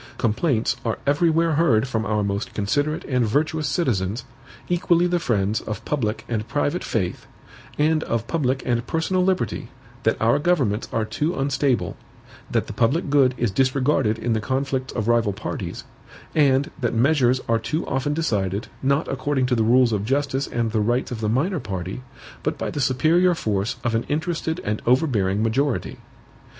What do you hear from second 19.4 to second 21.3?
to the rules of justice and the rights of the